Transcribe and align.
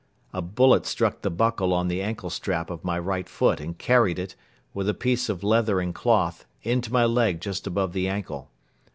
A 0.33 0.41
bullet 0.41 0.87
struck 0.87 1.21
the 1.21 1.29
buckle 1.29 1.71
on 1.75 1.87
the 1.87 2.01
ankle 2.01 2.31
strap 2.31 2.71
of 2.71 2.83
my 2.83 2.97
right 2.97 3.29
foot 3.29 3.59
and 3.59 3.77
carried 3.77 4.17
it, 4.17 4.35
with 4.73 4.89
a 4.89 4.95
piece 4.95 5.29
of 5.29 5.43
leather 5.43 5.79
and 5.79 5.93
cloth, 5.93 6.47
into 6.63 6.91
my 6.91 7.05
leg 7.05 7.39
just 7.39 7.67
above 7.67 7.93
the 7.93 8.07
ankle. 8.07 8.49